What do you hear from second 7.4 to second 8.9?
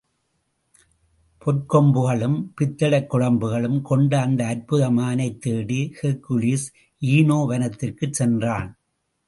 வனத்திற்குச் சென்றான்.